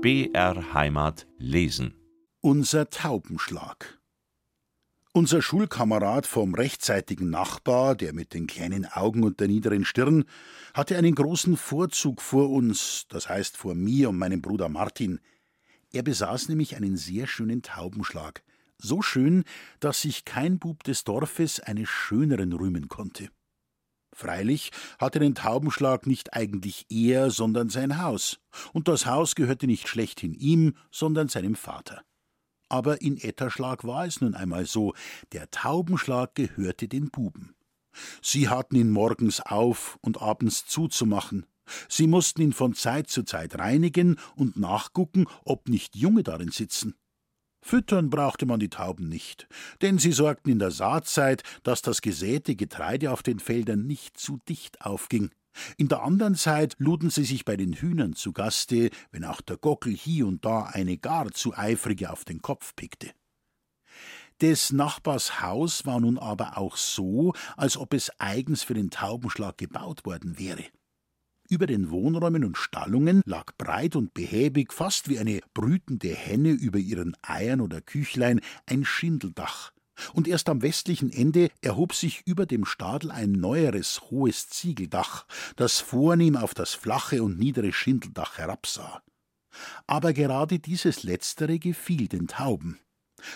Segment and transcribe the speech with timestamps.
[0.00, 1.92] BR Heimat lesen.
[2.40, 3.98] Unser Taubenschlag.
[5.12, 10.24] Unser Schulkamerad vom rechtzeitigen Nachbar, der mit den kleinen Augen und der niederen Stirn,
[10.72, 15.18] hatte einen großen Vorzug vor uns, das heißt vor mir und meinem Bruder Martin.
[15.90, 18.44] Er besaß nämlich einen sehr schönen Taubenschlag,
[18.78, 19.42] so schön,
[19.80, 23.30] dass sich kein Bub des Dorfes eines schöneren rühmen konnte.
[24.18, 28.40] Freilich hatte den Taubenschlag nicht eigentlich er, sondern sein Haus,
[28.72, 32.02] und das Haus gehörte nicht schlechthin ihm, sondern seinem Vater.
[32.68, 34.92] Aber in Etterschlag war es nun einmal so,
[35.30, 37.54] der Taubenschlag gehörte den Buben.
[38.20, 41.46] Sie hatten ihn morgens auf und abends zuzumachen.
[41.88, 46.96] Sie mussten ihn von Zeit zu Zeit reinigen und nachgucken, ob nicht Junge darin sitzen.
[47.68, 49.46] Füttern brauchte man die Tauben nicht,
[49.82, 54.38] denn sie sorgten in der Saatzeit, dass das gesäte Getreide auf den Feldern nicht zu
[54.48, 55.32] dicht aufging.
[55.76, 59.58] In der anderen Zeit luden sie sich bei den Hühnern zu Gaste, wenn auch der
[59.58, 63.10] Gockel hier und da eine gar zu eifrige auf den Kopf pickte.
[64.40, 69.58] Des Nachbars Haus war nun aber auch so, als ob es eigens für den Taubenschlag
[69.58, 70.64] gebaut worden wäre.
[71.50, 76.78] Über den Wohnräumen und Stallungen lag breit und behäbig, fast wie eine brütende Henne über
[76.78, 79.72] ihren Eiern oder Küchlein, ein Schindeldach.
[80.12, 85.80] Und erst am westlichen Ende erhob sich über dem Stadel ein neueres, hohes Ziegeldach, das
[85.80, 89.02] vornehm auf das flache und niedere Schindeldach herabsah.
[89.86, 92.78] Aber gerade dieses letztere gefiel den Tauben.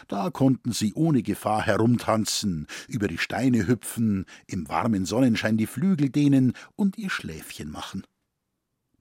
[0.08, 6.10] Da konnten sie ohne Gefahr herumtanzen, über die Steine hüpfen, im warmen Sonnenschein die Flügel
[6.10, 8.04] dehnen und ihr Schläfchen machen.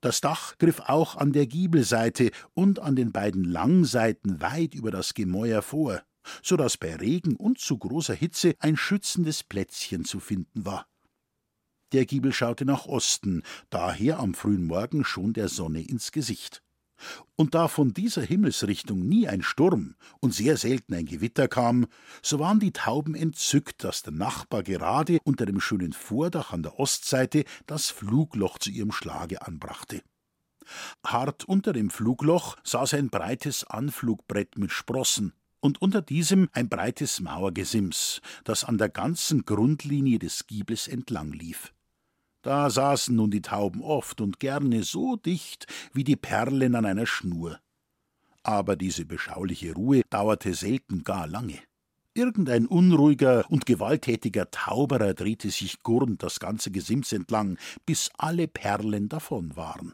[0.02, 5.14] Das Dach griff auch an der Giebelseite und an den beiden Langseiten weit über das
[5.14, 6.02] Gemäuer vor,
[6.42, 10.88] so dass bei Regen und zu großer Hitze ein schützendes Plätzchen zu finden war.
[11.92, 16.64] Der Giebel schaute nach Osten, daher am frühen Morgen schon der Sonne ins Gesicht.
[17.36, 21.88] Und da von dieser Himmelsrichtung nie ein Sturm und sehr selten ein Gewitter kam,
[22.22, 26.80] so waren die Tauben entzückt, dass der Nachbar gerade unter dem schönen Vordach an der
[26.80, 30.02] Ostseite das Flugloch zu ihrem Schlage anbrachte.
[31.06, 37.20] Hart unter dem Flugloch saß ein breites Anflugbrett mit Sprossen, und unter diesem ein breites
[37.20, 41.72] Mauergesims, das an der ganzen Grundlinie des Giebels entlang lief.
[42.42, 47.06] Da saßen nun die Tauben oft und gerne so dicht wie die Perlen an einer
[47.06, 47.60] Schnur.
[48.44, 51.60] Aber diese beschauliche Ruhe dauerte selten gar lange.
[52.14, 59.08] Irgendein unruhiger und gewalttätiger Tauberer drehte sich gurrend das ganze Gesims entlang, bis alle Perlen
[59.08, 59.94] davon waren.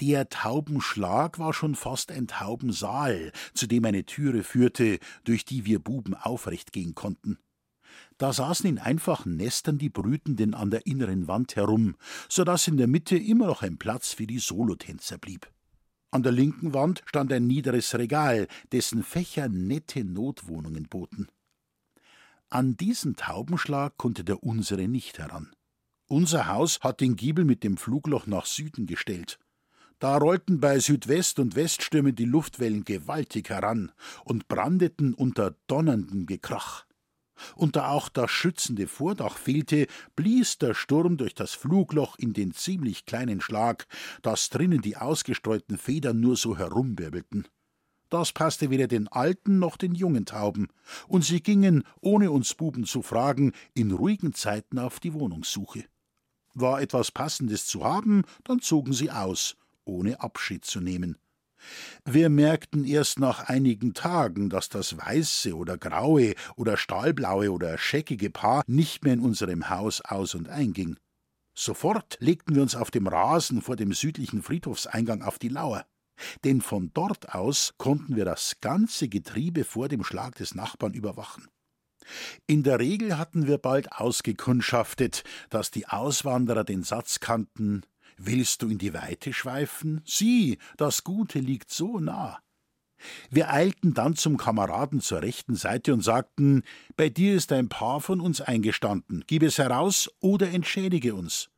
[0.00, 5.78] Der Taubenschlag war schon fast ein Taubensaal, zu dem eine Türe führte, durch die wir
[5.78, 7.38] Buben aufrecht gehen konnten.
[8.18, 11.96] Da saßen in einfachen Nestern die Brütenden an der inneren Wand herum,
[12.28, 15.50] so dass in der Mitte immer noch ein Platz für die Solotänzer blieb.
[16.10, 21.28] An der linken Wand stand ein niederes Regal, dessen Fächer nette Notwohnungen boten.
[22.50, 25.50] An diesen Taubenschlag konnte der unsere nicht heran.
[26.06, 29.40] Unser Haus hat den Giebel mit dem Flugloch nach Süden gestellt.
[29.98, 33.90] Da rollten bei Südwest- und Weststürmen die Luftwellen gewaltig heran
[34.24, 36.84] und brandeten unter donnerndem Gekrach
[37.56, 39.86] und da auch das schützende Vordach fehlte,
[40.16, 43.86] blies der Sturm durch das Flugloch in den ziemlich kleinen Schlag,
[44.22, 47.48] dass drinnen die ausgestreuten Federn nur so herumwirbelten.
[48.10, 50.68] Das passte weder den alten noch den jungen Tauben,
[51.08, 55.84] und sie gingen, ohne uns Buben zu fragen, in ruhigen Zeiten auf die Wohnungssuche.
[56.54, 61.18] War etwas Passendes zu haben, dann zogen sie aus, ohne Abschied zu nehmen.
[62.04, 68.30] Wir merkten erst nach einigen Tagen, dass das weiße oder graue oder stahlblaue oder scheckige
[68.30, 70.96] Paar nicht mehr in unserem Haus aus und einging.
[71.56, 75.86] Sofort legten wir uns auf dem Rasen vor dem südlichen Friedhofseingang auf die Lauer.
[76.44, 81.48] Denn von dort aus konnten wir das ganze Getriebe vor dem Schlag des Nachbarn überwachen.
[82.46, 87.82] In der Regel hatten wir bald ausgekundschaftet, dass die Auswanderer den Satz kannten
[88.16, 90.00] Willst du in die Weite schweifen?
[90.04, 92.38] Sieh, das Gute liegt so nah.
[93.30, 96.62] Wir eilten dann zum Kameraden zur rechten Seite und sagten,
[96.96, 101.50] bei dir ist ein Paar von uns eingestanden, gib es heraus oder entschädige uns.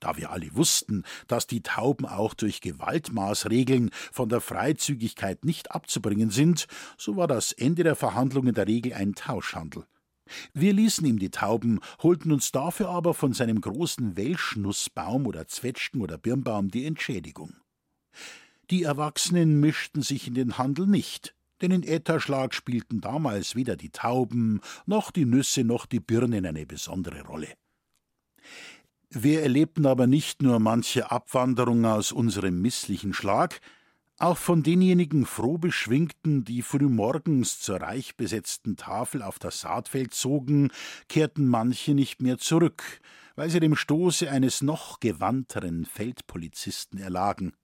[0.00, 6.30] Da wir alle wussten, dass die Tauben auch durch Gewaltmaßregeln von der Freizügigkeit nicht abzubringen
[6.30, 6.66] sind,
[6.98, 9.86] so war das Ende der Verhandlungen der Regel ein Tauschhandel.
[10.52, 16.00] Wir ließen ihm die Tauben, holten uns dafür aber von seinem großen Welschnussbaum oder Zwetschgen
[16.00, 17.54] oder Birnbaum die Entschädigung.
[18.70, 23.90] Die Erwachsenen mischten sich in den Handel nicht, denn in Etterschlag spielten damals weder die
[23.90, 27.48] Tauben noch die Nüsse noch die Birnen eine besondere Rolle.
[29.10, 33.60] Wir erlebten aber nicht nur manche Abwanderung aus unserem misslichen Schlag,
[34.18, 40.70] Auch von denjenigen froh beschwingten, die frühmorgens zur reich besetzten Tafel auf das Saatfeld zogen,
[41.08, 43.00] kehrten manche nicht mehr zurück,
[43.34, 47.54] weil sie dem Stoße eines noch gewandteren Feldpolizisten erlagen.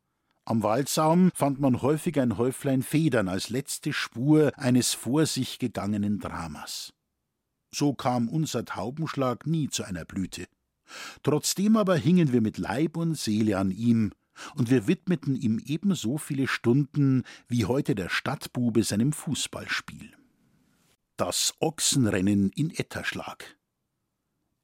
[0.44, 6.18] Am Waldsaum fand man häufig ein Häuflein Federn als letzte Spur eines vor sich gegangenen
[6.18, 6.92] Dramas.
[7.72, 10.48] So kam unser Taubenschlag nie zu einer Blüte.
[11.22, 14.12] Trotzdem aber hingen wir mit Leib und Seele an ihm,
[14.54, 20.12] und wir widmeten ihm ebenso viele Stunden wie heute der Stadtbube seinem Fußballspiel.
[21.16, 23.56] Das Ochsenrennen in Etterschlag.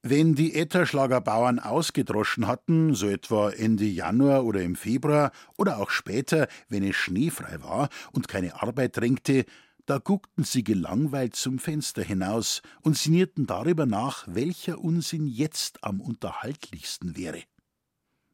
[0.03, 5.91] Wenn die Etterschlager Bauern ausgedroschen hatten, so etwa Ende Januar oder im Februar oder auch
[5.91, 9.45] später, wenn es schneefrei war und keine Arbeit drängte,
[9.85, 16.01] da guckten sie gelangweilt zum Fenster hinaus und sinnierten darüber nach, welcher Unsinn jetzt am
[16.01, 17.43] unterhaltlichsten wäre.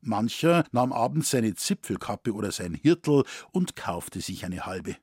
[0.02, 4.96] Mancher nahm abends seine Zipfelkappe oder sein Hirtel und kaufte sich eine halbe.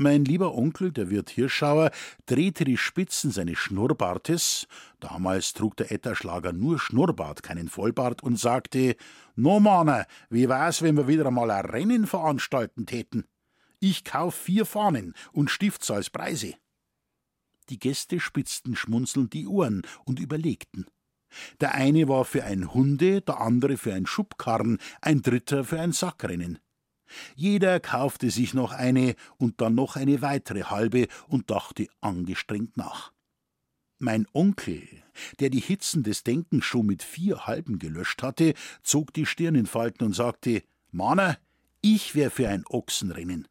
[0.00, 1.90] Mein lieber Onkel, der Wirt Hirschauer,
[2.26, 4.68] drehte die Spitzen seines Schnurrbartes,
[5.00, 8.94] damals trug der Etterschlager nur Schnurrbart, keinen Vollbart, und sagte:
[9.34, 13.24] No, Manne, wie wär's, wenn wir wieder einmal ein Rennen veranstalten täten?
[13.80, 16.54] Ich kauf vier Fahnen und Stifts als Preise.
[17.68, 20.86] Die Gäste spitzten schmunzelnd die Ohren und überlegten.
[21.60, 25.92] Der eine war für ein Hunde, der andere für ein Schubkarren, ein dritter für ein
[25.92, 26.58] Sackrennen.
[27.34, 33.12] Jeder kaufte sich noch eine und dann noch eine weitere halbe und dachte angestrengt nach.
[33.98, 34.86] Mein Onkel,
[35.40, 39.66] der die Hitzen des Denkens schon mit vier Halben gelöscht hatte, zog die Stirn in
[39.66, 41.38] Falten und sagte: Mahner,
[41.80, 43.48] ich wär für ein Ochsenrennen.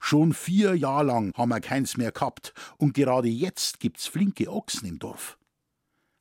[0.00, 4.88] Schon vier Jahr lang haben wir keins mehr gehabt und gerade jetzt gibt's flinke Ochsen
[4.88, 5.38] im Dorf.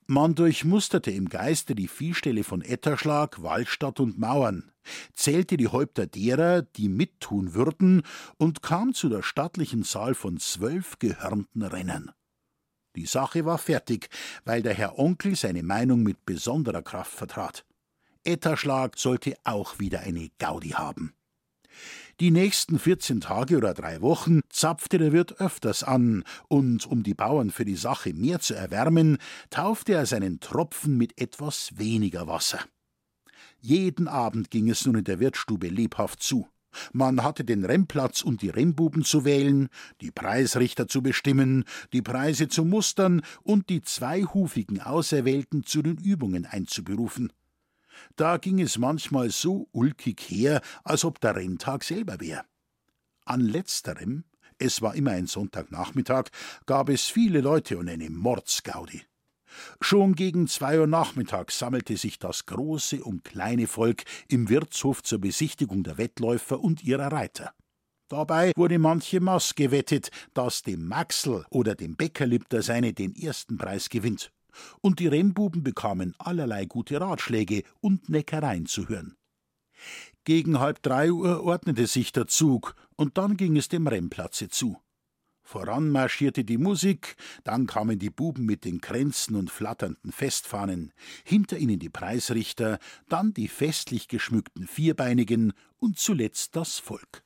[0.08, 4.72] Man durchmusterte im Geiste die Viehställe von Etterschlag, Wallstadt und Mauern,
[5.14, 8.04] zählte die Häupter derer, die mittun würden,
[8.38, 12.12] und kam zu der stattlichen Zahl von zwölf gehörnten Rennern.
[12.96, 14.10] Die Sache war fertig,
[14.46, 17.66] weil der Herr Onkel seine Meinung mit besonderer Kraft vertrat.
[18.24, 21.14] Etterschlag sollte auch wieder eine Gaudi haben.
[22.22, 27.14] Die nächsten 14 Tage oder drei Wochen zapfte der Wirt öfters an, und um die
[27.14, 29.18] Bauern für die Sache mehr zu erwärmen,
[29.50, 32.60] taufte er seinen Tropfen mit etwas weniger Wasser.
[33.60, 36.48] Jeden Abend ging es nun in der Wirtsstube lebhaft zu.
[36.94, 39.68] Man hatte den Remmplatz und die Rennbuben zu wählen,
[40.00, 46.46] die Preisrichter zu bestimmen, die Preise zu mustern und die zweihufigen Auserwählten zu den Übungen
[46.46, 47.34] einzuberufen.
[48.16, 52.46] Da ging es manchmal so ulkig her, als ob der Renntag selber wär.
[53.26, 54.24] An letzterem,
[54.58, 56.30] es war immer ein Sonntagnachmittag,
[56.66, 59.02] gab es viele Leute und eine Mordsgaudi.
[59.80, 65.20] Schon gegen zwei Uhr nachmittags sammelte sich das große und kleine Volk im Wirtshof zur
[65.20, 67.54] Besichtigung der Wettläufer und ihrer Reiter.
[68.08, 73.58] Dabei wurde manche Maß gewettet, dass dem Maxl oder dem Bäckerlipp der seine den ersten
[73.58, 74.32] Preis gewinnt
[74.82, 79.16] und die Rennbuben bekamen allerlei gute Ratschläge und Neckereien zu hören.
[80.24, 84.78] Gegen halb drei Uhr ordnete sich der Zug, und dann ging es dem Rennplatze zu.
[85.44, 90.92] Voran marschierte die Musik, dann kamen die Buben mit den Kränzen und flatternden Festfahnen,
[91.24, 92.80] hinter ihnen die Preisrichter,
[93.10, 97.25] dann die festlich geschmückten Vierbeinigen und zuletzt das Volk.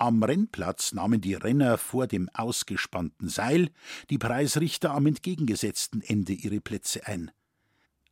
[0.00, 3.68] Am Rennplatz nahmen die Renner vor dem ausgespannten Seil,
[4.08, 7.30] die Preisrichter am entgegengesetzten Ende ihre Plätze ein.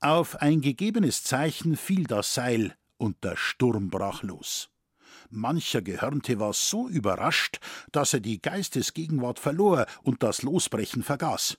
[0.00, 4.68] Auf ein gegebenes Zeichen fiel das Seil, und der Sturm brach los.
[5.30, 7.58] Mancher Gehörnte war so überrascht,
[7.90, 11.56] dass er die Geistesgegenwart verlor und das Losbrechen vergaß.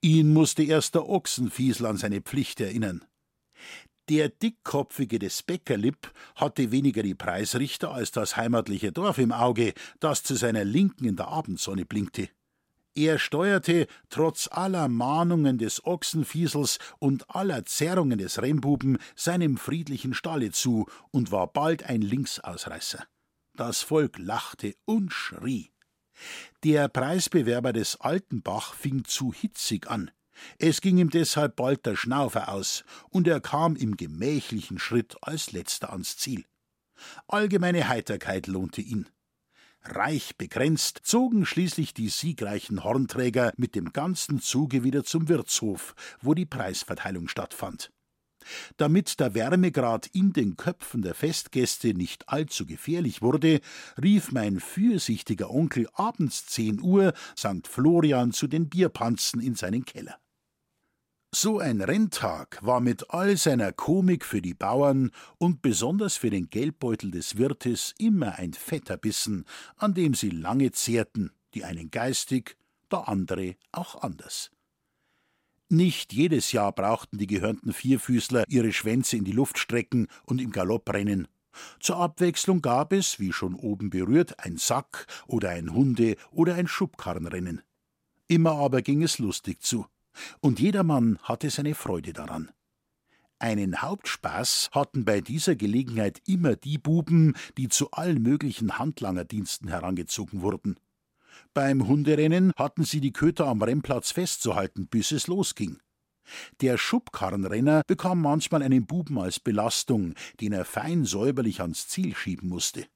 [0.00, 3.04] Ihn musste erst der Ochsenfiesel an seine Pflicht erinnern.
[4.08, 10.22] Der Dickkopfige des Bäckerlipp hatte weniger die Preisrichter als das heimatliche Dorf im Auge, das
[10.22, 12.30] zu seiner Linken in der Abendsonne blinkte.
[12.94, 20.52] Er steuerte, trotz aller Mahnungen des Ochsenfiesels und aller Zerrungen des Rennbuben, seinem friedlichen Stalle
[20.52, 23.04] zu und war bald ein Linksausreißer.
[23.54, 25.70] Das Volk lachte und schrie.
[26.64, 30.10] Der Preisbewerber des Altenbach fing zu hitzig an.
[30.58, 35.52] Es ging ihm deshalb bald der Schnaufer aus, und er kam im gemächlichen Schritt als
[35.52, 36.44] letzter ans Ziel.
[37.26, 39.08] Allgemeine Heiterkeit lohnte ihn.
[39.82, 46.34] Reich begrenzt zogen schließlich die siegreichen Hornträger mit dem ganzen Zuge wieder zum Wirtshof, wo
[46.34, 47.90] die Preisverteilung stattfand.
[48.76, 53.60] Damit der Wärmegrad in den Köpfen der Festgäste nicht allzu gefährlich wurde,
[54.02, 57.66] rief mein fürsichtiger Onkel abends zehn Uhr St.
[57.66, 60.18] Florian zu den Bierpanzen in seinen Keller.
[61.34, 66.48] So ein Renntag war mit all seiner Komik für die Bauern und besonders für den
[66.48, 69.44] Geldbeutel des Wirtes immer ein fetter Bissen,
[69.76, 72.56] an dem sie lange zehrten, die einen geistig,
[72.90, 74.50] der andere auch anders.
[75.68, 80.50] Nicht jedes Jahr brauchten die gehörnten Vierfüßler ihre Schwänze in die Luft strecken und im
[80.50, 81.28] Galopp rennen.
[81.78, 86.68] Zur Abwechslung gab es, wie schon oben berührt, ein Sack oder ein Hunde- oder ein
[86.68, 87.60] Schubkarrenrennen.
[88.28, 89.84] Immer aber ging es lustig zu
[90.40, 92.50] und jedermann hatte seine Freude daran.
[93.40, 100.42] Einen Hauptspaß hatten bei dieser Gelegenheit immer die Buben, die zu allen möglichen Handlangerdiensten herangezogen
[100.42, 100.76] wurden.
[101.54, 105.78] Beim Hunderennen hatten sie die Köter am Rennplatz festzuhalten, bis es losging.
[106.60, 112.48] Der Schubkarrenrenner bekam manchmal einen Buben als Belastung, den er fein säuberlich ans Ziel schieben
[112.48, 112.86] musste.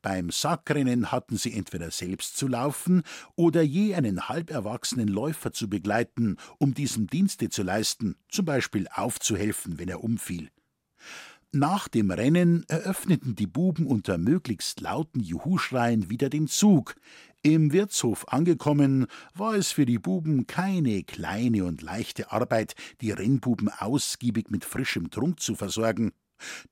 [0.00, 3.02] Beim Sackrennen hatten sie entweder selbst zu laufen
[3.34, 9.78] oder je einen halberwachsenen Läufer zu begleiten, um diesem Dienste zu leisten, zum Beispiel aufzuhelfen,
[9.78, 10.50] wenn er umfiel.
[11.50, 16.94] Nach dem Rennen eröffneten die Buben unter möglichst lauten Juhuschreien wieder den Zug.
[17.42, 23.68] Im Wirtshof angekommen, war es für die Buben keine kleine und leichte Arbeit, die Rennbuben
[23.68, 26.12] ausgiebig mit frischem Trunk zu versorgen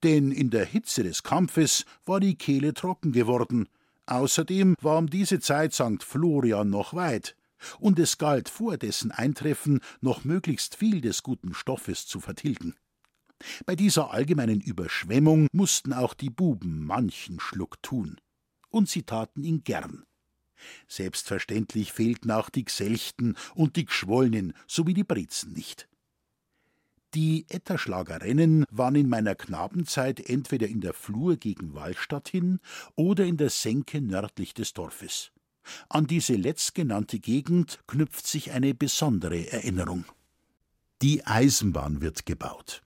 [0.02, 3.68] denn in der Hitze des Kampfes war die Kehle trocken geworden.
[4.06, 6.02] Außerdem war um diese Zeit St.
[6.02, 7.37] Florian noch weit,
[7.80, 12.75] und es galt vor dessen Eintreffen noch möglichst viel des guten Stoffes zu vertilgen.
[13.66, 18.16] Bei dieser allgemeinen Überschwemmung mussten auch die Buben manchen Schluck tun.
[18.70, 20.04] Und sie taten ihn gern.
[20.88, 25.88] Selbstverständlich fehlten auch die Gselchten und die Gschwollnen sowie die Brezen nicht.
[27.16, 32.61] Die Etterschlagerennen waren in meiner Knabenzeit entweder in der Flur gegen Wallstadt hin
[32.94, 35.32] oder in der Senke nördlich des Dorfes.
[35.88, 40.04] An diese letztgenannte Gegend knüpft sich eine besondere Erinnerung.
[41.00, 42.82] Die Eisenbahn wird gebaut.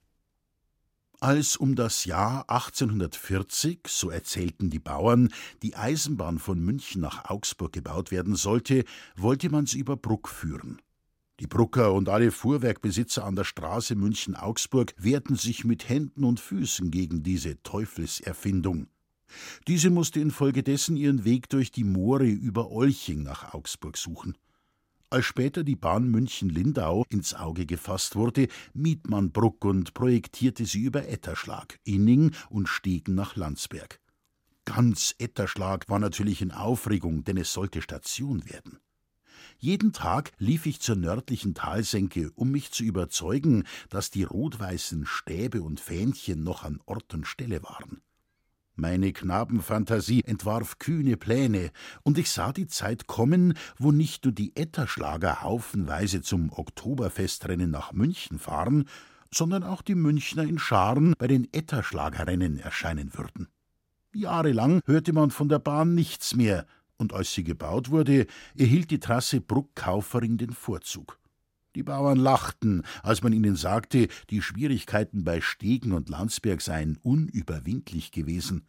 [1.19, 7.73] Als um das Jahr 1840, so erzählten die Bauern, die Eisenbahn von München nach Augsburg
[7.73, 8.85] gebaut werden sollte,
[9.17, 10.81] wollte man sie über Bruck führen.
[11.41, 16.91] Die Brucker und alle Fuhrwerkbesitzer an der Straße München-Augsburg wehrten sich mit Händen und Füßen
[16.91, 18.85] gegen diese Teufelserfindung.
[19.67, 24.37] Diese musste infolgedessen ihren Weg durch die Moore über Olching nach Augsburg suchen.
[25.09, 30.81] Als später die Bahn München-Lindau ins Auge gefasst wurde, mied man Bruck und projektierte sie
[30.81, 33.99] über Etterschlag, Inning und Stegen nach Landsberg.
[34.65, 38.77] Ganz Etterschlag war natürlich in Aufregung, denn es sollte Station werden.
[39.63, 45.61] Jeden Tag lief ich zur nördlichen Talsenke, um mich zu überzeugen, dass die rot-weißen Stäbe
[45.61, 48.01] und Fähnchen noch an Ort und Stelle waren.
[48.73, 51.69] Meine Knabenfantasie entwarf kühne Pläne,
[52.01, 57.93] und ich sah die Zeit kommen, wo nicht nur die Etterschlager haufenweise zum Oktoberfestrennen nach
[57.93, 58.85] München fahren,
[59.31, 63.47] sondern auch die Münchner in Scharen bei den Etterschlagerrennen erscheinen würden.
[64.11, 66.65] Jahrelang hörte man von der Bahn nichts mehr,
[67.01, 71.19] und als sie gebaut wurde, erhielt die Trasse Bruck-Kaufering den Vorzug.
[71.75, 78.11] Die Bauern lachten, als man ihnen sagte, die Schwierigkeiten bei Stegen und Landsberg seien unüberwindlich
[78.11, 78.67] gewesen.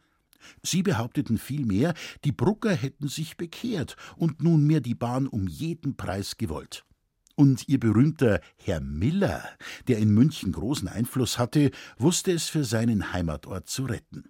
[0.61, 1.93] Sie behaupteten vielmehr,
[2.25, 6.85] die Brucker hätten sich bekehrt und nunmehr die Bahn um jeden Preis gewollt.
[7.35, 9.43] Und ihr berühmter Herr Miller,
[9.87, 14.29] der in München großen Einfluss hatte, wusste es für seinen Heimatort zu retten.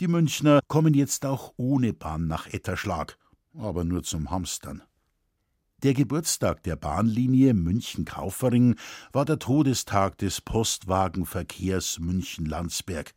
[0.00, 3.18] Die Münchner kommen jetzt auch ohne Bahn nach Etterschlag
[3.58, 4.82] aber nur zum Hamstern.
[5.82, 8.74] Der Geburtstag der Bahnlinie München-Kaufering
[9.12, 13.14] war der Todestag des Postwagenverkehrs München-Landsberg.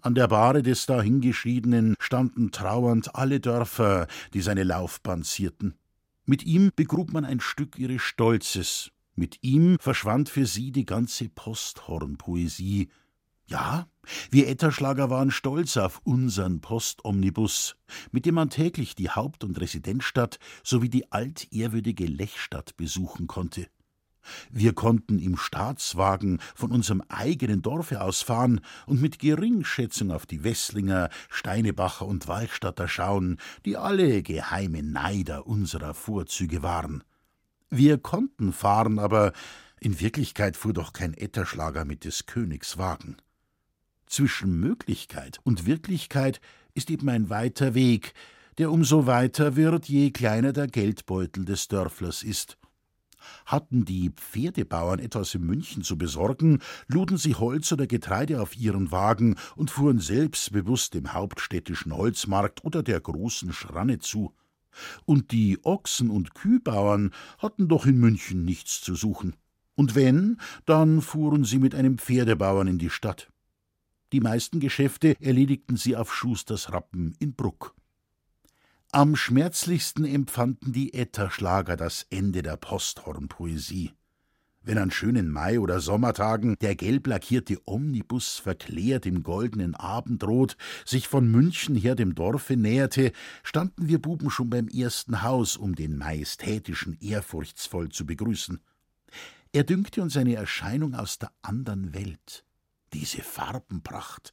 [0.00, 5.74] An der Bahre des dahingeschiedenen standen trauernd alle Dörfer, die seine Laufbahn zierten.
[6.24, 11.28] Mit ihm begrub man ein Stück ihres Stolzes, mit ihm verschwand für sie die ganze
[11.28, 12.90] Posthornpoesie,
[13.48, 13.88] ja,
[14.30, 17.76] wir Etterschlager waren stolz auf unseren Postomnibus,
[18.10, 23.66] mit dem man täglich die Haupt- und Residenzstadt sowie die altehrwürdige Lechstadt besuchen konnte.
[24.50, 30.44] Wir konnten im Staatswagen von unserem eigenen Dorfe aus fahren und mit Geringschätzung auf die
[30.44, 37.02] Wesslinger, Steinebacher und Wallstatter schauen, die alle geheime Neider unserer Vorzüge waren.
[37.70, 39.32] Wir konnten fahren, aber
[39.80, 43.16] in Wirklichkeit fuhr doch kein Etterschlager mit des Königs Wagen.
[44.08, 46.40] Zwischen Möglichkeit und Wirklichkeit
[46.74, 48.14] ist eben ein weiter Weg,
[48.56, 52.58] der umso weiter wird, je kleiner der Geldbeutel des Dörflers ist.
[53.44, 58.90] Hatten die Pferdebauern etwas in München zu besorgen, luden sie Holz oder Getreide auf ihren
[58.90, 64.34] Wagen und fuhren selbstbewusst dem hauptstädtischen Holzmarkt oder der großen Schranne zu.
[65.04, 69.34] Und die Ochsen- und Kühbauern hatten doch in München nichts zu suchen.
[69.74, 73.30] Und wenn, dann fuhren sie mit einem Pferdebauern in die Stadt.
[74.12, 77.74] Die meisten Geschäfte erledigten sie auf Schusters Rappen in Bruck.
[78.90, 83.92] Am schmerzlichsten empfanden die Etterschlager das Ende der Posthornpoesie.
[84.62, 91.06] Wenn an schönen Mai- oder Sommertagen der gelb lackierte Omnibus verklärt im goldenen Abendrot sich
[91.06, 93.12] von München her dem Dorfe näherte,
[93.42, 98.60] standen wir Buben schon beim ersten Haus, um den majestätischen ehrfurchtsvoll zu begrüßen.
[99.52, 102.44] Er dünkte uns eine Erscheinung aus der andern Welt.
[102.92, 104.32] Diese Farbenpracht,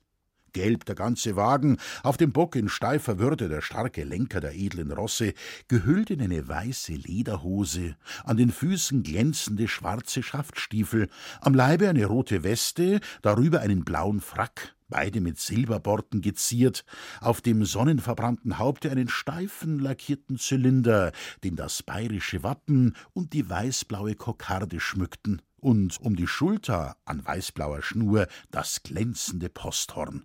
[0.53, 4.91] gelb der ganze Wagen, auf dem Bock in steifer Würde der starke Lenker der edlen
[4.91, 5.33] Rosse,
[5.67, 11.09] gehüllt in eine weiße Lederhose, an den Füßen glänzende schwarze Schaftstiefel,
[11.41, 16.85] am Leibe eine rote Weste, darüber einen blauen Frack, beide mit Silberborten geziert,
[17.19, 21.11] auf dem sonnenverbrannten Haupte einen steifen, lackierten Zylinder,
[21.43, 27.81] den das bayerische Wappen und die weißblaue Kokarde schmückten, und um die Schulter an weißblauer
[27.81, 30.23] Schnur das glänzende Posthorn.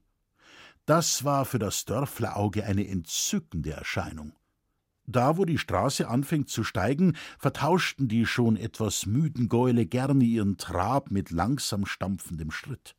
[0.85, 4.35] Das war für das Dörflerauge eine entzückende Erscheinung.
[5.07, 10.59] Da, wo die Straße anfängt zu steigen, vertauschten die schon etwas müden Gäule gerne ihren
[10.59, 12.95] Trab mit langsam stampfendem Schritt.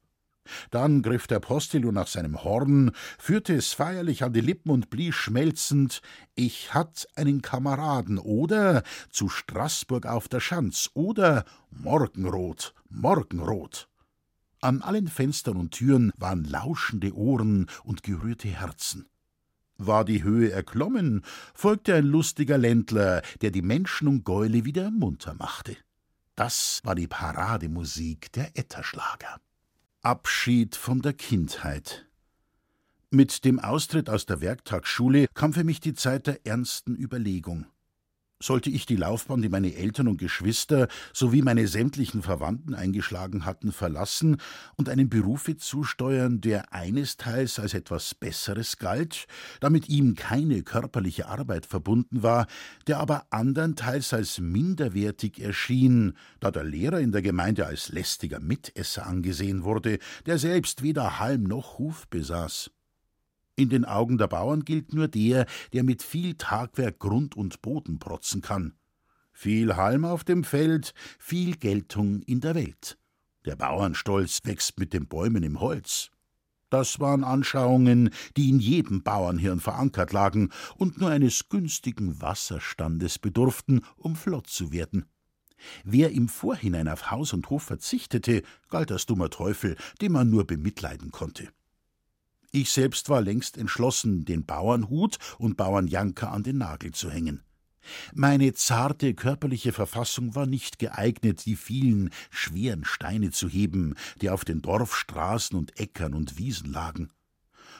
[0.69, 5.15] Dann griff der Postillo nach seinem Horn, führte es feierlich an die Lippen und blies
[5.15, 6.01] schmelzend
[6.35, 13.87] Ich hatt einen Kameraden oder zu Straßburg auf der Schanz oder Morgenrot, Morgenrot.
[14.61, 19.07] An allen Fenstern und Türen waren lauschende Ohren und gerührte Herzen.
[19.77, 21.23] War die Höhe erklommen,
[21.55, 25.75] folgte ein lustiger Ländler, der die Menschen und Gäule wieder munter machte.
[26.35, 29.39] Das war die Parademusik der Etterschlager.
[30.03, 32.07] Abschied von der Kindheit.
[33.11, 37.67] Mit dem Austritt aus der Werktagsschule kam für mich die Zeit der ernsten Überlegung.
[38.41, 43.71] Sollte ich die Laufbahn, die meine Eltern und Geschwister sowie meine sämtlichen Verwandten eingeschlagen hatten,
[43.71, 44.37] verlassen
[44.75, 49.27] und einem Berufe zusteuern, der einesteils als etwas Besseres galt,
[49.59, 52.47] da mit ihm keine körperliche Arbeit verbunden war,
[52.87, 59.05] der aber andernteils als minderwertig erschien, da der Lehrer in der Gemeinde als lästiger Mitesser
[59.05, 62.71] angesehen wurde, der selbst weder Halm noch Huf besaß.
[63.55, 67.99] In den Augen der Bauern gilt nur der, der mit viel Tagwerk Grund und Boden
[67.99, 68.73] protzen kann.
[69.33, 72.97] Viel Halm auf dem Feld, viel Geltung in der Welt.
[73.45, 76.11] Der Bauernstolz wächst mit den Bäumen im Holz.
[76.69, 83.81] Das waren Anschauungen, die in jedem Bauernhirn verankert lagen und nur eines günstigen Wasserstandes bedurften,
[83.97, 85.05] um flott zu werden.
[85.83, 90.47] Wer im Vorhinein auf Haus und Hof verzichtete, galt als dummer Teufel, den man nur
[90.47, 91.49] bemitleiden konnte.
[92.51, 97.43] Ich selbst war längst entschlossen, den Bauernhut und Bauernjanker an den Nagel zu hängen.
[98.13, 104.45] Meine zarte körperliche Verfassung war nicht geeignet, die vielen schweren Steine zu heben, die auf
[104.45, 107.09] den Dorfstraßen und Äckern und Wiesen lagen.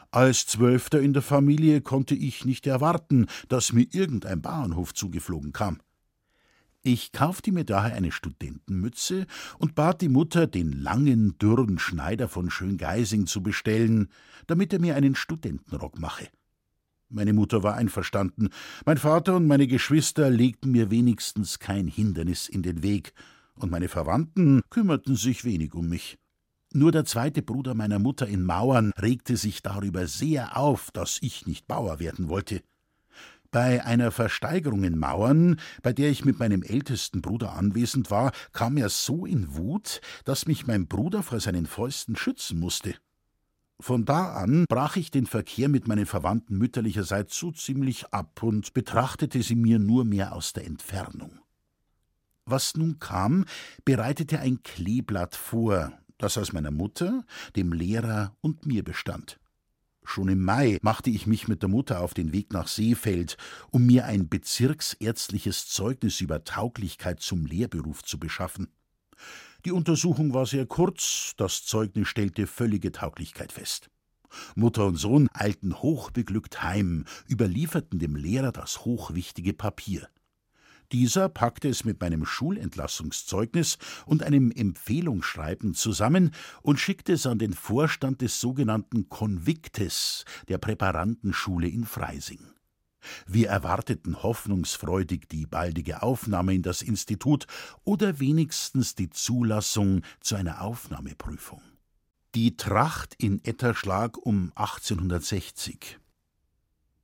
[0.09, 5.81] Als Zwölfter in der Familie konnte ich nicht erwarten, dass mir irgendein Bauernhof zugeflogen kam.
[6.83, 9.27] Ich kaufte mir daher eine Studentenmütze
[9.59, 14.09] und bat die Mutter, den langen, dürren Schneider von Schöngeising zu bestellen,
[14.47, 16.27] damit er mir einen Studentenrock mache.
[17.07, 18.49] Meine Mutter war einverstanden,
[18.83, 23.13] mein Vater und meine Geschwister legten mir wenigstens kein Hindernis in den Weg,
[23.53, 26.17] und meine Verwandten kümmerten sich wenig um mich.
[26.73, 31.45] Nur der zweite Bruder meiner Mutter in Mauern regte sich darüber sehr auf, dass ich
[31.45, 32.63] nicht Bauer werden wollte.
[33.51, 38.77] Bei einer Versteigerung in Mauern, bei der ich mit meinem ältesten Bruder anwesend war, kam
[38.77, 42.95] er so in Wut, dass mich mein Bruder vor seinen Fäusten schützen musste.
[43.81, 48.73] Von da an brach ich den Verkehr mit meinen Verwandten mütterlicherseits so ziemlich ab und
[48.73, 51.39] betrachtete sie mir nur mehr aus der Entfernung.
[52.45, 53.45] Was nun kam,
[53.83, 57.25] bereitete ein Kleeblatt vor, das aus meiner Mutter,
[57.57, 59.39] dem Lehrer und mir bestand.
[60.03, 63.37] Schon im Mai machte ich mich mit der Mutter auf den Weg nach Seefeld,
[63.69, 68.67] um mir ein bezirksärztliches Zeugnis über Tauglichkeit zum Lehrberuf zu beschaffen.
[69.65, 73.89] Die Untersuchung war sehr kurz, das Zeugnis stellte völlige Tauglichkeit fest.
[74.55, 80.07] Mutter und Sohn eilten hochbeglückt heim, überlieferten dem Lehrer das hochwichtige Papier.
[80.91, 87.53] Dieser packte es mit meinem Schulentlassungszeugnis und einem Empfehlungsschreiben zusammen und schickte es an den
[87.53, 92.39] Vorstand des sogenannten Konviktes der Präparandenschule in Freising.
[93.25, 97.47] Wir erwarteten hoffnungsfreudig die baldige Aufnahme in das Institut
[97.83, 101.61] oder wenigstens die Zulassung zu einer Aufnahmeprüfung.
[102.35, 106.00] Die Tracht in Etterschlag um 1860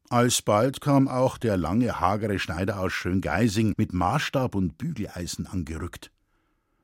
[0.10, 6.12] Alsbald kam auch der lange, hagere Schneider aus Schöngeising mit Maßstab und Bügeleisen angerückt.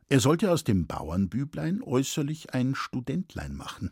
[0.09, 3.91] Er sollte aus dem Bauernbüblein äußerlich ein Studentlein machen.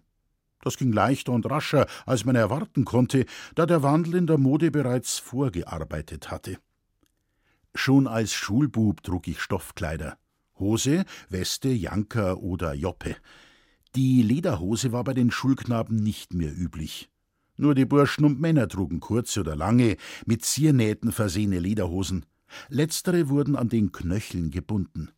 [0.62, 4.70] Das ging leichter und rascher, als man erwarten konnte, da der Wandel in der Mode
[4.70, 6.58] bereits vorgearbeitet hatte.
[7.74, 10.17] Schon als Schulbub trug ich Stoffkleider.
[10.60, 13.15] Hose, Weste, Janker oder Joppe.
[13.96, 17.11] Die Lederhose war bei den Schulknaben nicht mehr üblich.
[17.62, 22.26] Nur die Burschen und Männer trugen kurze oder lange, mit Ziernähten versehene Lederhosen.
[22.69, 25.12] Letztere wurden an den Knöcheln gebunden.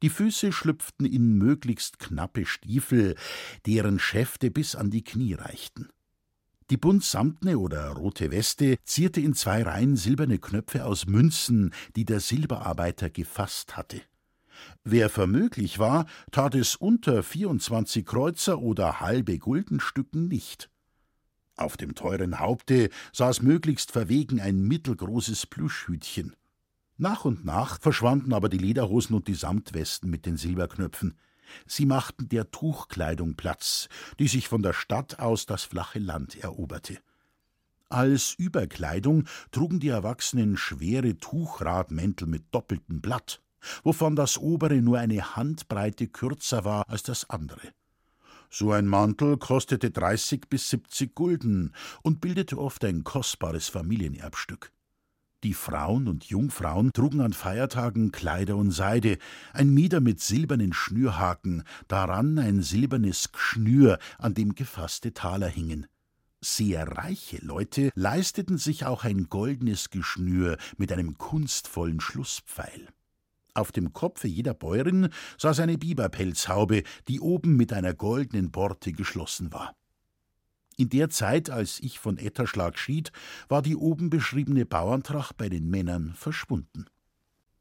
[0.00, 3.14] Die Füße schlüpften in möglichst knappe Stiefel,
[3.66, 5.90] deren Schäfte bis an die Knie reichten.
[6.70, 12.20] Die buntsamtne oder rote Weste zierte in zwei Reihen silberne Knöpfe aus Münzen, die der
[12.20, 14.00] Silberarbeiter gefasst hatte.
[14.82, 20.70] Wer vermöglich war, tat es unter 24 Kreuzer oder halbe Guldenstücken nicht.
[21.56, 26.36] Auf dem teuren Haupte saß möglichst verwegen ein mittelgroßes Plüschhütchen.
[26.98, 31.18] Nach und nach verschwanden aber die Lederhosen und die Samtwesten mit den Silberknöpfen.
[31.66, 33.88] Sie machten der Tuchkleidung Platz,
[34.18, 36.98] die sich von der Stadt aus das flache Land eroberte.
[37.88, 43.40] Als Überkleidung trugen die Erwachsenen schwere Tuchradmäntel mit doppeltem Blatt,
[43.84, 47.72] wovon das obere nur eine Handbreite kürzer war als das andere.
[48.50, 54.72] So ein Mantel kostete dreißig bis siebzig Gulden und bildete oft ein kostbares Familienerbstück.
[55.44, 59.18] Die Frauen und Jungfrauen trugen an Feiertagen Kleider und Seide,
[59.52, 65.86] ein Mieder mit silbernen Schnürhaken, daran ein silbernes Gschnür, an dem gefasste Taler hingen.
[66.40, 72.88] Sehr reiche Leute leisteten sich auch ein goldenes Geschnür mit einem kunstvollen Schlußpfeil.
[73.56, 79.50] Auf dem Kopfe jeder Bäuerin saß eine Biberpelzhaube, die oben mit einer goldenen Borte geschlossen
[79.50, 79.74] war.
[80.76, 83.12] In der Zeit, als ich von Etterschlag schied,
[83.48, 86.84] war die oben beschriebene Bauerntracht bei den Männern verschwunden.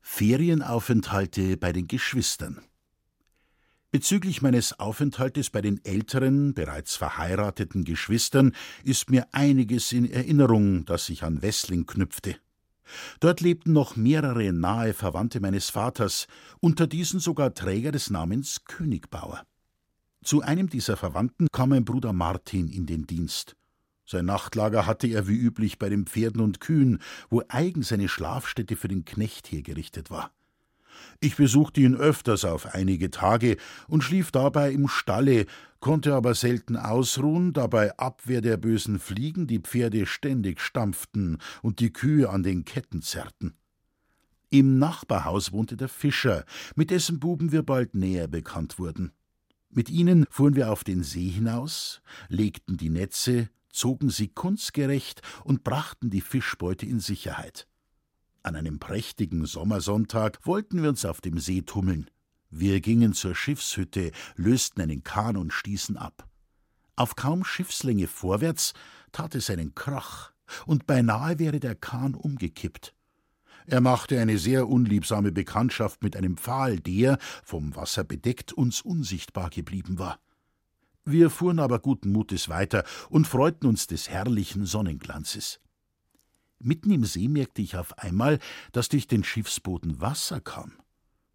[0.01, 2.59] Ferienaufenthalte bei den Geschwistern.
[3.91, 8.53] Bezüglich meines Aufenthaltes bei den älteren, bereits verheirateten Geschwistern
[8.83, 12.35] ist mir einiges in Erinnerung, das sich an Wessling knüpfte.
[13.19, 16.27] Dort lebten noch mehrere nahe Verwandte meines Vaters,
[16.59, 19.43] unter diesen sogar Träger des Namens Königbauer.
[20.23, 23.55] Zu einem dieser Verwandten kam mein Bruder Martin in den Dienst.
[24.05, 28.75] Sein Nachtlager hatte er wie üblich bei den Pferden und Kühen, wo eigen seine Schlafstätte
[28.75, 30.31] für den Knecht hergerichtet war.
[31.19, 35.45] Ich besuchte ihn öfters auf einige Tage und schlief dabei im Stalle,
[35.79, 41.79] konnte aber selten ausruhen, da bei Abwehr der bösen Fliegen die Pferde ständig stampften und
[41.79, 43.53] die Kühe an den Ketten zerrten.
[44.49, 49.11] Im Nachbarhaus wohnte der Fischer, mit dessen Buben wir bald näher bekannt wurden.
[49.69, 55.63] Mit ihnen fuhren wir auf den See hinaus, legten die Netze, zogen sie kunstgerecht und
[55.63, 57.67] brachten die Fischbeute in Sicherheit.
[58.45, 62.11] An einem prächtigen Sommersonntag wollten wir uns auf dem See tummeln.
[62.51, 66.29] Wir gingen zur Schiffshütte, lösten einen Kahn und stießen ab.
[66.95, 68.75] Auf kaum Schiffslänge vorwärts
[69.11, 70.31] tat es einen Krach,
[70.67, 72.93] und beinahe wäre der Kahn umgekippt.
[73.65, 79.49] Er machte eine sehr unliebsame Bekanntschaft mit einem Pfahl, der, vom Wasser bedeckt, uns unsichtbar
[79.49, 80.19] geblieben war.
[81.03, 85.61] Wir fuhren aber guten Mutes weiter und freuten uns des herrlichen Sonnenglanzes.
[86.65, 88.39] Mitten im See merkte ich auf einmal,
[88.71, 90.73] dass durch den Schiffsboden Wasser kam.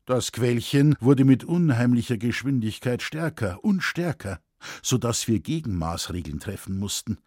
[0.04, 4.40] Das Quellchen wurde mit unheimlicher Geschwindigkeit stärker und stärker,
[4.82, 7.18] so dass wir Gegenmaßregeln treffen mussten.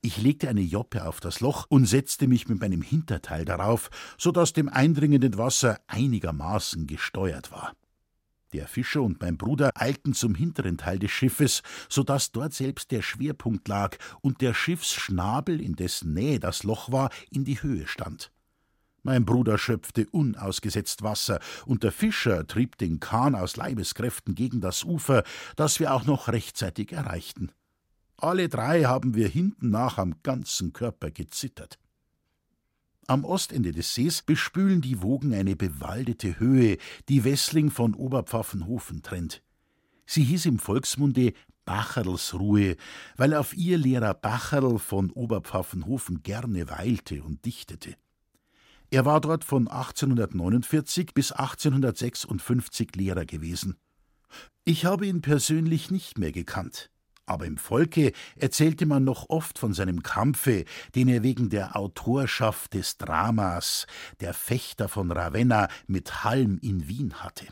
[0.00, 4.30] Ich legte eine Joppe auf das Loch und setzte mich mit meinem Hinterteil darauf, so
[4.30, 7.74] dass dem eindringenden Wasser einigermaßen gesteuert war.
[8.54, 12.90] Der Fischer und mein Bruder eilten zum hinteren Teil des Schiffes, so dass dort selbst
[12.90, 17.86] der Schwerpunkt lag und der Schiffsschnabel, in dessen Nähe das Loch war, in die Höhe
[17.86, 18.32] stand.
[19.02, 24.82] Mein Bruder schöpfte unausgesetzt Wasser, und der Fischer trieb den Kahn aus Leibeskräften gegen das
[24.84, 25.24] Ufer,
[25.56, 27.52] das wir auch noch rechtzeitig erreichten.
[28.16, 31.78] Alle drei haben wir hinten nach am ganzen Körper gezittert.
[33.10, 36.76] Am Ostende des Sees bespülen die Wogen eine bewaldete Höhe,
[37.08, 39.42] die Wessling von Oberpfaffenhofen trennt.
[40.04, 41.32] Sie hieß im Volksmunde
[41.64, 42.76] Bacherlsruhe,
[43.16, 47.96] weil auf ihr Lehrer Bacherl von Oberpfaffenhofen gerne weilte und dichtete.
[48.90, 53.76] Er war dort von 1849 bis 1856 Lehrer gewesen.
[54.66, 56.90] Ich habe ihn persönlich nicht mehr gekannt.
[57.28, 60.64] Aber im Volke erzählte man noch oft von seinem Kampfe,
[60.94, 63.86] den er wegen der Autorschaft des Dramas
[64.20, 67.46] Der Fechter von Ravenna mit Halm in Wien hatte.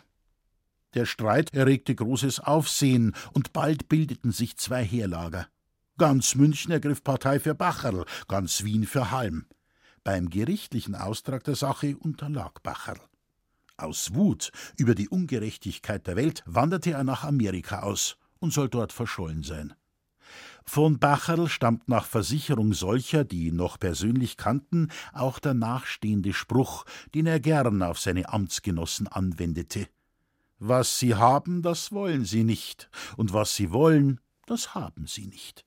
[0.95, 5.47] Der Streit erregte großes Aufsehen, und bald bildeten sich zwei Heerlager.
[5.99, 9.45] Ganz München ergriff Partei für Bacherl, ganz Wien für Halm.
[10.05, 13.01] Beim gerichtlichen Austrag der Sache unterlag Bacherl.
[13.77, 18.93] Aus Wut über die Ungerechtigkeit der Welt wanderte er nach Amerika aus und soll dort
[18.93, 19.75] verschollen sein.
[20.65, 26.85] Von Bacherl stammt nach Versicherung solcher, die ihn noch persönlich kannten, auch der nachstehende Spruch,
[27.15, 29.87] den er gern auf seine Amtsgenossen anwendete.
[30.59, 35.65] Was sie haben, das wollen sie nicht, und was sie wollen, das haben sie nicht.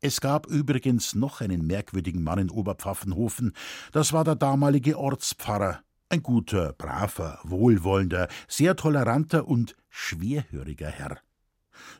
[0.00, 3.52] Es gab übrigens noch einen merkwürdigen Mann in Oberpfaffenhofen,
[3.92, 11.20] das war der damalige Ortspfarrer, ein guter, braver, wohlwollender, sehr toleranter und schwerhöriger Herr.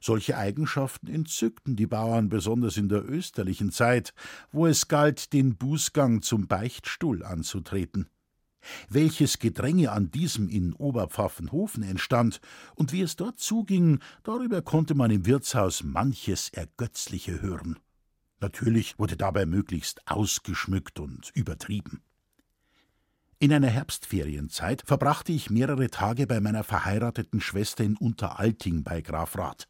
[0.01, 4.15] Solche Eigenschaften entzückten die Bauern besonders in der österlichen Zeit,
[4.51, 8.09] wo es galt, den Bußgang zum Beichtstuhl anzutreten.
[8.89, 12.41] Welches Gedränge an diesem in Oberpfaffenhofen entstand
[12.75, 17.79] und wie es dort zuging, darüber konnte man im Wirtshaus manches Ergötzliche hören.
[18.41, 22.03] Natürlich wurde dabei möglichst ausgeschmückt und übertrieben.
[23.39, 29.37] In einer Herbstferienzeit verbrachte ich mehrere Tage bei meiner verheirateten Schwester in Unteralting bei Graf
[29.37, 29.69] Rath.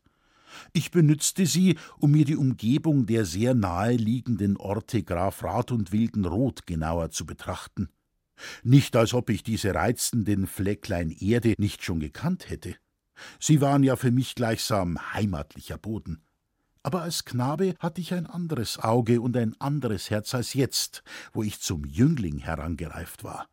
[0.73, 5.93] Ich benützte sie, um mir die Umgebung der sehr nahe liegenden Orte Graf Rath und
[5.93, 7.89] Wildenroth genauer zu betrachten.
[8.63, 12.77] Nicht als ob ich diese reizenden Flecklein Erde nicht schon gekannt hätte.
[13.39, 16.23] Sie waren ja für mich gleichsam heimatlicher Boden.
[16.83, 21.43] Aber als Knabe hatte ich ein anderes Auge und ein anderes Herz als jetzt, wo
[21.43, 23.47] ich zum Jüngling herangereift war.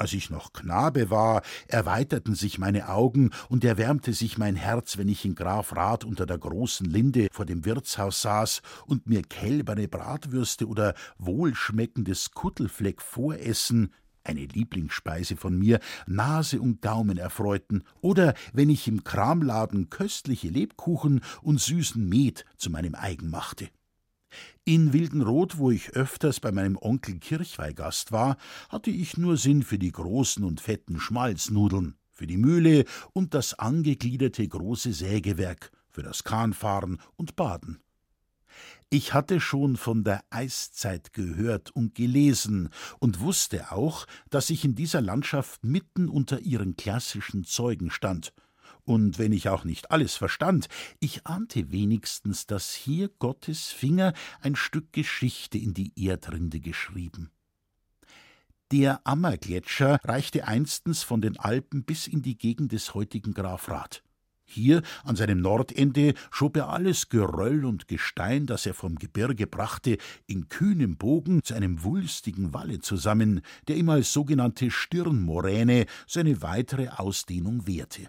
[0.00, 5.08] Als ich noch Knabe war, erweiterten sich meine Augen und erwärmte sich mein Herz, wenn
[5.08, 9.88] ich in Graf Rath unter der großen Linde vor dem Wirtshaus saß und mir kälberne
[9.88, 18.70] Bratwürste oder wohlschmeckendes Kuttelfleck voressen, eine Lieblingsspeise von mir, Nase und Gaumen erfreuten, oder wenn
[18.70, 23.68] ich im Kramladen köstliche Lebkuchen und süßen Met zu meinem eigen machte.
[24.64, 28.36] In Wildenroth, wo ich öfters bei meinem Onkel Kirchweihgast war,
[28.68, 33.54] hatte ich nur Sinn für die großen und fetten Schmalznudeln, für die Mühle und das
[33.54, 37.80] angegliederte große Sägewerk, für das Kahnfahren und Baden.
[38.90, 44.74] Ich hatte schon von der Eiszeit gehört und gelesen und wusste auch, dass ich in
[44.74, 48.32] dieser Landschaft mitten unter ihren klassischen Zeugen stand,
[48.88, 50.66] und wenn ich auch nicht alles verstand,
[50.98, 57.30] ich ahnte wenigstens, dass hier Gottes Finger ein Stück Geschichte in die Erdrinde geschrieben.
[58.72, 64.02] Der Ammergletscher reichte einstens von den Alpen bis in die Gegend des heutigen Grafrath.
[64.46, 69.98] Hier an seinem Nordende schob er alles Geröll und Gestein, das er vom Gebirge brachte,
[70.26, 76.88] in kühnem Bogen zu einem wulstigen Walle zusammen, der ihm als sogenannte Stirnmoräne seine weitere
[76.88, 78.08] Ausdehnung wehrte.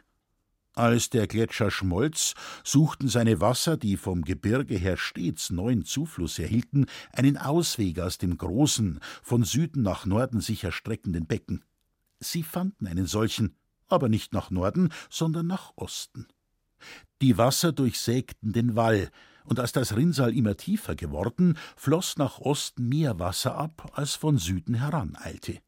[0.79, 6.85] Als der Gletscher schmolz, suchten seine Wasser, die vom Gebirge her stets neuen Zufluss erhielten,
[7.11, 11.65] einen Ausweg aus dem großen, von Süden nach Norden sich erstreckenden Becken.
[12.19, 13.57] Sie fanden einen solchen,
[13.89, 16.27] aber nicht nach Norden, sondern nach Osten.
[17.21, 19.11] Die Wasser durchsägten den Wall,
[19.43, 24.37] und als das Rinnsal immer tiefer geworden, floß nach Osten mehr Wasser ab, als von
[24.37, 25.59] Süden heraneilte.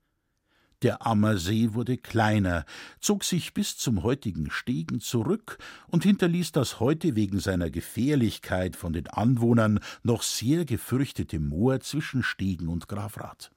[0.82, 2.66] Der Ammersee wurde kleiner,
[3.00, 8.92] zog sich bis zum heutigen Stegen zurück und hinterließ das heute wegen seiner Gefährlichkeit von
[8.92, 13.52] den Anwohnern noch sehr gefürchtete Moor zwischen Stegen und Grafrath.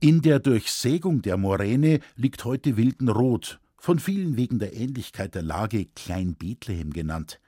[0.00, 5.84] In der Durchsägung der Moräne liegt heute Wildenroth, von vielen wegen der Ähnlichkeit der Lage
[5.94, 7.40] Klein Bethlehem genannt.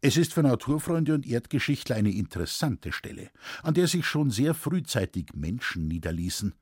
[0.00, 3.30] Es ist für Naturfreunde und Erdgeschichtler eine interessante Stelle,
[3.62, 6.54] an der sich schon sehr frühzeitig Menschen niederließen.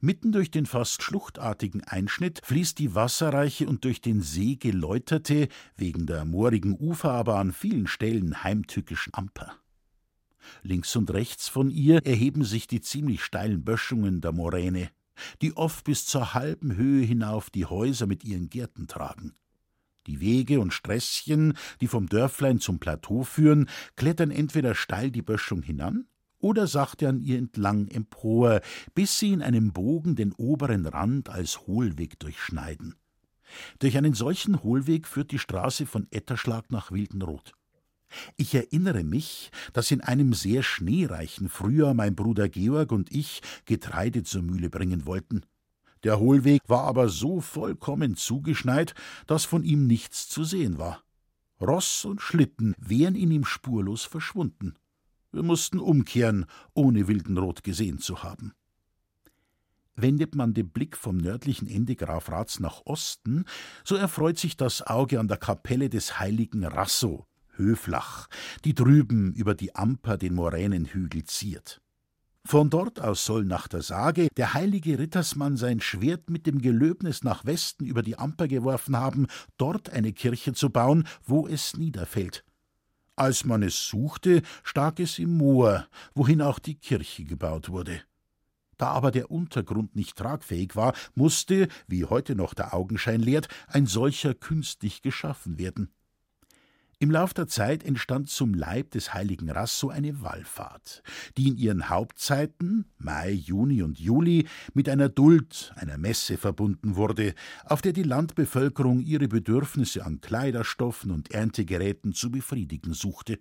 [0.00, 6.06] Mitten durch den fast schluchtartigen Einschnitt fließt die wasserreiche und durch den See geläuterte, wegen
[6.06, 9.56] der moorigen Ufer aber an vielen Stellen heimtückischen Amper.
[10.62, 14.90] Links und rechts von ihr erheben sich die ziemlich steilen Böschungen der Moräne,
[15.42, 19.34] die oft bis zur halben Höhe hinauf die Häuser mit ihren Gärten tragen.
[20.06, 25.62] Die Wege und Strässchen, die vom Dörflein zum Plateau führen, klettern entweder steil die Böschung
[25.62, 26.06] hinan
[26.46, 28.60] oder sachte an ihr entlang empor,
[28.94, 32.94] bis sie in einem Bogen den oberen Rand als Hohlweg durchschneiden.
[33.80, 37.52] Durch einen solchen Hohlweg führt die Straße von Etterschlag nach Wildenroth.
[38.36, 44.22] Ich erinnere mich, dass in einem sehr schneereichen Frühjahr mein Bruder Georg und ich Getreide
[44.22, 45.42] zur Mühle bringen wollten.
[46.04, 48.94] Der Hohlweg war aber so vollkommen zugeschneit,
[49.26, 51.02] dass von ihm nichts zu sehen war.
[51.60, 54.74] Ross und Schlitten wären in ihm spurlos verschwunden.
[55.36, 58.54] Wir mussten umkehren, ohne Wildenrot gesehen zu haben.
[59.94, 63.44] Wendet man den Blick vom nördlichen Ende Grafraths nach Osten,
[63.84, 68.28] so erfreut sich das Auge an der Kapelle des heiligen Rasso, Höflach,
[68.64, 71.82] die drüben über die Amper den Moränenhügel ziert.
[72.46, 77.24] Von dort aus soll nach der Sage der heilige Rittersmann sein Schwert mit dem Gelöbnis
[77.24, 79.26] nach Westen über die Amper geworfen haben,
[79.58, 82.45] dort eine Kirche zu bauen, wo es niederfällt.
[83.16, 88.02] Als man es suchte, stak es im Moor, wohin auch die Kirche gebaut wurde.
[88.76, 93.86] Da aber der Untergrund nicht tragfähig war, musste, wie heute noch der Augenschein lehrt, ein
[93.86, 95.90] solcher künstlich geschaffen werden.
[96.98, 101.02] Im Lauf der Zeit entstand zum Leib des heiligen Rasso eine Wallfahrt,
[101.36, 107.34] die in ihren Hauptzeiten, Mai, Juni und Juli, mit einer Duld, einer Messe verbunden wurde,
[107.66, 113.40] auf der die Landbevölkerung ihre Bedürfnisse an Kleiderstoffen und Erntegeräten zu befriedigen suchte.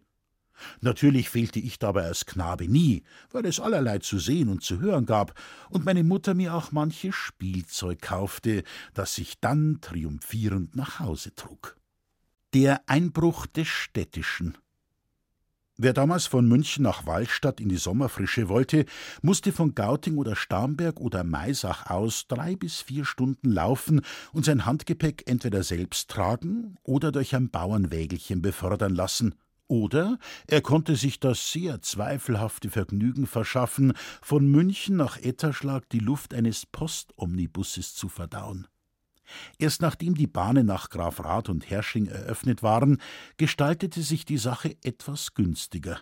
[0.81, 5.05] Natürlich fehlte ich dabei als Knabe nie, weil es allerlei zu sehen und zu hören
[5.05, 5.33] gab
[5.69, 8.63] und meine Mutter mir auch manches Spielzeug kaufte,
[8.93, 11.77] das ich dann triumphierend nach Hause trug.
[12.55, 14.57] Der Einbruch des Städtischen.
[15.75, 18.85] Wer damals von München nach Wallstadt in die Sommerfrische wollte,
[19.21, 23.99] musste von Gauting oder Starnberg oder Maisach aus drei bis vier Stunden laufen
[24.31, 29.35] und sein Handgepäck entweder selbst tragen oder durch ein Bauernwägelchen befördern lassen,
[29.67, 33.91] oder er konnte sich das sehr zweifelhafte Vergnügen verschaffen,
[34.21, 38.65] von München nach Etterschlag die Luft eines Postomnibusses zu verdauen.
[39.57, 43.01] Erst nachdem die Bahnen nach Grafrath und Hersching eröffnet waren,
[43.37, 46.01] gestaltete sich die Sache etwas günstiger.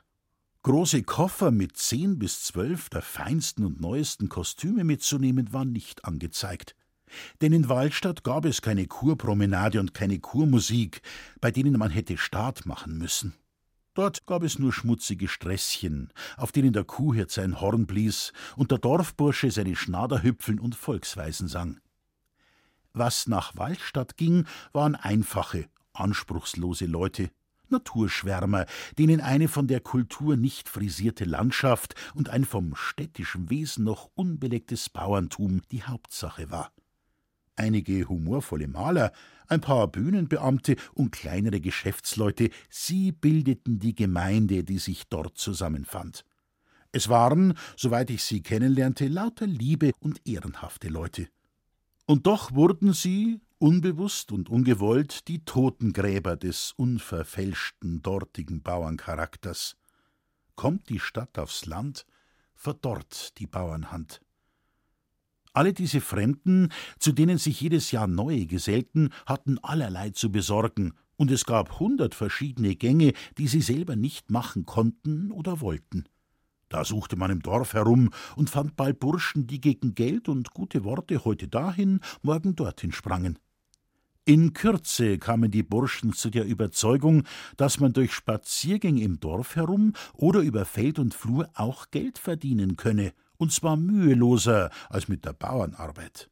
[0.63, 6.75] Große Koffer mit zehn bis zwölf der feinsten und neuesten Kostüme mitzunehmen war nicht angezeigt.
[7.41, 11.01] Denn in Waldstadt gab es keine Kurpromenade und keine Kurmusik,
[11.41, 13.35] bei denen man hätte Start machen müssen.
[13.93, 18.79] Dort gab es nur schmutzige Strässchen, auf denen der Kuhhirt sein Horn blies und der
[18.79, 21.79] Dorfbursche seine Schnaderhüpfeln und Volksweisen sang.
[22.93, 27.31] Was nach Waldstadt ging, waren einfache, anspruchslose Leute,
[27.69, 28.67] Naturschwärmer,
[28.99, 34.89] denen eine von der Kultur nicht frisierte Landschaft und ein vom städtischen Wesen noch unbelecktes
[34.89, 36.71] Bauerntum die Hauptsache war.
[37.55, 39.11] Einige humorvolle Maler,
[39.47, 46.25] ein paar Bühnenbeamte und kleinere Geschäftsleute, sie bildeten die Gemeinde, die sich dort zusammenfand.
[46.91, 51.27] Es waren, soweit ich sie kennenlernte, lauter liebe und ehrenhafte Leute.
[52.05, 59.77] Und doch wurden sie, unbewusst und ungewollt, die Totengräber des unverfälschten dortigen Bauerncharakters.
[60.55, 62.05] Kommt die Stadt aufs Land,
[62.53, 64.21] verdorrt die Bauernhand.
[65.53, 71.29] Alle diese Fremden, zu denen sich jedes Jahr neue gesellten, hatten allerlei zu besorgen, und
[71.31, 76.05] es gab hundert verschiedene Gänge, die sie selber nicht machen konnten oder wollten.
[76.73, 80.83] Da suchte man im Dorf herum und fand bald Burschen, die gegen Geld und gute
[80.83, 83.37] Worte heute dahin, morgen dorthin sprangen.
[84.25, 87.25] In Kürze kamen die Burschen zu der Überzeugung,
[87.57, 92.75] dass man durch Spaziergänge im Dorf herum oder über Feld und Flur auch Geld verdienen
[92.75, 96.31] könne, und zwar müheloser als mit der Bauernarbeit.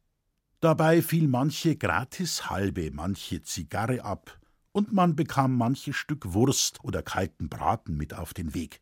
[0.58, 4.40] Dabei fiel manche gratis halbe, manche Zigarre ab,
[4.72, 8.80] und man bekam manches Stück Wurst oder kalten Braten mit auf den Weg.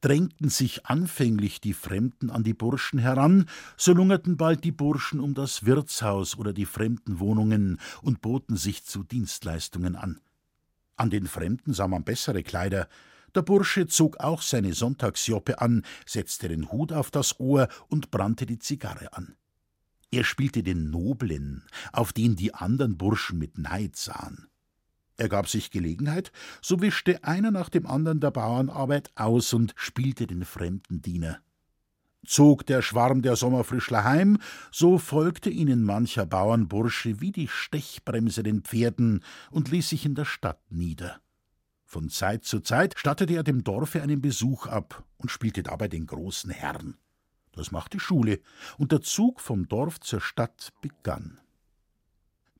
[0.00, 5.34] Drängten sich anfänglich die Fremden an die Burschen heran, so lungerten bald die Burschen um
[5.34, 10.20] das Wirtshaus oder die Fremdenwohnungen und boten sich zu Dienstleistungen an.
[10.96, 12.88] An den Fremden sah man bessere Kleider.
[13.34, 18.46] Der Bursche zog auch seine Sonntagsjoppe an, setzte den Hut auf das Ohr und brannte
[18.46, 19.36] die Zigarre an.
[20.10, 24.48] Er spielte den Noblen, auf den die anderen Burschen mit Neid sahen.
[25.16, 30.44] Ergab sich Gelegenheit, so wischte einer nach dem anderen der Bauernarbeit aus und spielte den
[30.44, 31.40] fremden Diener.
[32.24, 34.38] Zog der Schwarm der Sommerfrischler heim,
[34.70, 40.24] so folgte ihnen mancher Bauernbursche wie die Stechbremse den Pferden und ließ sich in der
[40.24, 41.20] Stadt nieder.
[41.84, 46.06] Von Zeit zu Zeit stattete er dem Dorfe einen Besuch ab und spielte dabei den
[46.06, 46.96] großen Herrn.
[47.52, 48.40] Das machte Schule,
[48.78, 51.41] und der Zug vom Dorf zur Stadt begann.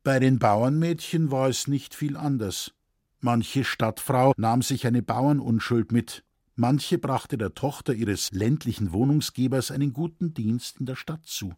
[0.05, 2.73] Bei den Bauernmädchen war es nicht viel anders.
[3.21, 6.25] Manche Stadtfrau nahm sich eine Bauernunschuld mit,
[6.57, 11.55] manche brachte der Tochter ihres ländlichen Wohnungsgebers einen guten Dienst in der Stadt zu.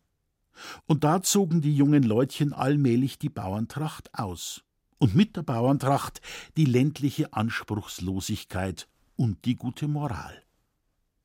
[0.85, 4.63] Und da zogen die jungen Leutchen allmählich die Bauerntracht aus.
[4.99, 6.21] Und mit der Bauerntracht
[6.59, 10.43] die ländliche Anspruchslosigkeit und die gute Moral.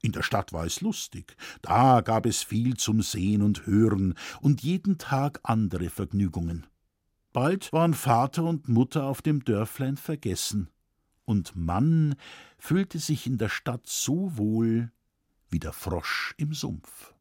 [0.02, 4.64] In der Stadt war es lustig, da gab es viel zum Sehen und Hören und
[4.64, 6.66] jeden Tag andere Vergnügungen.
[7.32, 10.70] Bald waren Vater und Mutter auf dem Dörflein vergessen,
[11.26, 12.16] und Mann
[12.58, 14.92] fühlte sich in der Stadt so wohl
[15.50, 17.14] wie der Frosch im Sumpf.